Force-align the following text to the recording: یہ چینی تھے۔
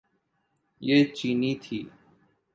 یہ 0.81 0.99
چینی 1.15 1.51
تھے۔ 1.63 1.79